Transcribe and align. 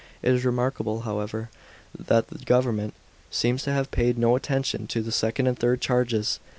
It 0.23 0.33
is 0.33 0.43
remarkable, 0.45 1.01
however, 1.01 1.51
that 1.93 2.29
the 2.29 2.39
government 2.39 2.95
seems 3.29 3.61
to 3.65 3.71
have 3.73 3.91
paid 3.91 4.17
no 4.17 4.35
attention 4.35 4.87
to 4.87 5.03
the 5.03 5.11
second 5.11 5.45
and 5.45 5.59
third 5.59 5.79
charges. 5.79 6.39